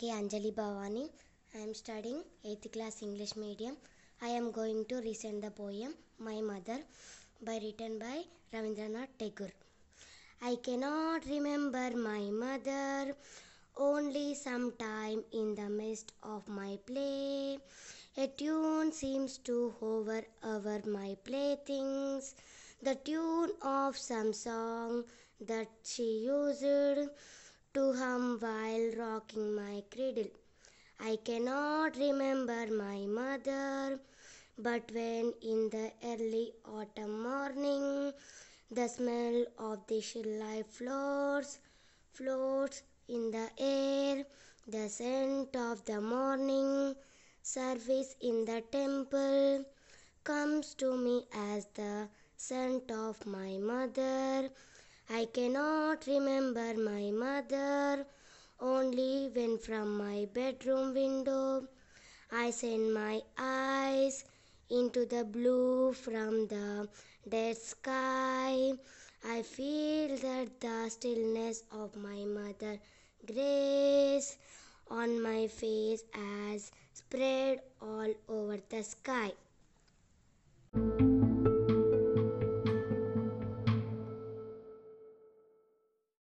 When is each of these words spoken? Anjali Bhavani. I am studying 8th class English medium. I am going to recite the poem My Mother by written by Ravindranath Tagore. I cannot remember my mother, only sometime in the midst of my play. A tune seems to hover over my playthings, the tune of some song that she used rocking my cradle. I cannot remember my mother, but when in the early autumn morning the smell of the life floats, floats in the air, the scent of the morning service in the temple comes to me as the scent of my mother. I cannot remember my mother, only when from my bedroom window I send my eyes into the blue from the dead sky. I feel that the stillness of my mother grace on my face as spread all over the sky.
Anjali 0.00 0.52
Bhavani. 0.54 1.10
I 1.54 1.58
am 1.58 1.74
studying 1.74 2.22
8th 2.46 2.72
class 2.72 3.02
English 3.02 3.36
medium. 3.36 3.76
I 4.22 4.28
am 4.28 4.50
going 4.50 4.86
to 4.86 4.96
recite 4.96 5.42
the 5.42 5.50
poem 5.50 5.94
My 6.18 6.40
Mother 6.40 6.80
by 7.44 7.58
written 7.62 7.98
by 7.98 8.22
Ravindranath 8.52 9.08
Tagore. 9.18 9.52
I 10.40 10.56
cannot 10.56 11.26
remember 11.26 11.90
my 11.94 12.20
mother, 12.30 13.14
only 13.76 14.34
sometime 14.34 15.24
in 15.32 15.54
the 15.54 15.68
midst 15.68 16.12
of 16.22 16.48
my 16.48 16.78
play. 16.86 17.58
A 18.16 18.26
tune 18.28 18.92
seems 18.92 19.36
to 19.38 19.74
hover 19.78 20.22
over 20.42 20.80
my 20.86 21.16
playthings, 21.22 22.34
the 22.82 22.94
tune 22.94 23.50
of 23.60 23.98
some 23.98 24.32
song 24.32 25.04
that 25.40 25.68
she 25.84 26.24
used 26.24 27.01
rocking 29.12 29.54
my 29.54 29.82
cradle. 29.92 30.30
I 31.00 31.16
cannot 31.24 31.96
remember 31.96 32.66
my 32.68 33.00
mother, 33.06 33.98
but 34.58 34.90
when 34.92 35.32
in 35.42 35.68
the 35.70 35.90
early 36.12 36.52
autumn 36.64 37.22
morning 37.22 38.12
the 38.70 38.88
smell 38.88 39.44
of 39.58 39.86
the 39.86 40.00
life 40.44 40.66
floats, 40.78 41.58
floats 42.12 42.82
in 43.08 43.30
the 43.30 43.48
air, 43.58 44.24
the 44.66 44.88
scent 44.88 45.56
of 45.56 45.84
the 45.84 46.00
morning 46.00 46.94
service 47.42 48.14
in 48.20 48.44
the 48.44 48.62
temple 48.72 49.64
comes 50.24 50.74
to 50.74 50.96
me 50.96 51.26
as 51.34 51.66
the 51.74 52.08
scent 52.36 52.90
of 52.90 53.26
my 53.26 53.58
mother. 53.58 54.48
I 55.10 55.26
cannot 55.26 56.06
remember 56.06 56.74
my 56.74 57.10
mother, 57.10 58.06
only 58.62 59.28
when 59.34 59.58
from 59.58 59.98
my 59.98 60.24
bedroom 60.32 60.94
window 60.94 61.66
I 62.30 62.50
send 62.50 62.94
my 62.94 63.20
eyes 63.36 64.24
into 64.70 65.04
the 65.04 65.24
blue 65.24 65.92
from 65.92 66.46
the 66.46 66.88
dead 67.28 67.56
sky. 67.56 68.72
I 69.24 69.42
feel 69.42 70.16
that 70.16 70.60
the 70.60 70.88
stillness 70.90 71.64
of 71.72 71.96
my 71.96 72.24
mother 72.24 72.78
grace 73.26 74.38
on 74.88 75.20
my 75.20 75.48
face 75.48 76.04
as 76.14 76.70
spread 76.92 77.60
all 77.80 78.14
over 78.28 78.58
the 78.68 78.82
sky. 78.84 79.32